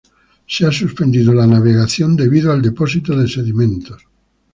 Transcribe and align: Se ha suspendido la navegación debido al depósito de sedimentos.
Se 0.47 0.65
ha 0.65 0.71
suspendido 0.71 1.31
la 1.31 1.45
navegación 1.45 2.15
debido 2.15 2.51
al 2.51 2.59
depósito 2.63 3.15
de 3.15 3.27
sedimentos. 3.27 4.01